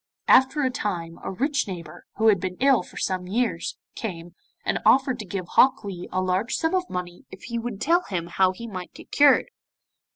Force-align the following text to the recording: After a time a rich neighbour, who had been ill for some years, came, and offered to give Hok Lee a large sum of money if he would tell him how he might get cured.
After 0.27 0.63
a 0.63 0.71
time 0.71 1.19
a 1.23 1.29
rich 1.29 1.67
neighbour, 1.67 2.05
who 2.15 2.29
had 2.29 2.39
been 2.39 2.57
ill 2.59 2.81
for 2.81 2.97
some 2.97 3.27
years, 3.27 3.77
came, 3.93 4.33
and 4.65 4.79
offered 4.83 5.19
to 5.19 5.25
give 5.27 5.47
Hok 5.49 5.83
Lee 5.83 6.09
a 6.11 6.23
large 6.23 6.55
sum 6.55 6.73
of 6.73 6.89
money 6.89 7.25
if 7.29 7.43
he 7.43 7.59
would 7.59 7.79
tell 7.79 8.01
him 8.05 8.25
how 8.25 8.51
he 8.51 8.65
might 8.65 8.95
get 8.95 9.11
cured. 9.11 9.51